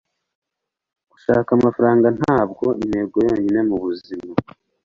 gushaka 1.11 1.49
amafaranga 1.57 2.07
ntabwo 2.19 2.65
intego 2.83 3.17
yonyine 3.27 3.59
mubuzima 3.69 4.31